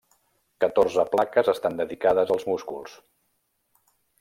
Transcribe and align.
Catorze 0.63 1.03
plaques 1.11 1.51
estan 1.53 1.77
dedicades 1.83 2.33
als 2.37 2.49
músculs. 2.53 2.99